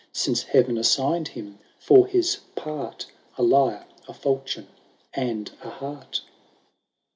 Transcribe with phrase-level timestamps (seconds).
[0.13, 3.05] Since Heaven assigned him, for his part
[3.37, 4.65] A Ijrre, a fklchion,
[5.13, 6.21] and a heart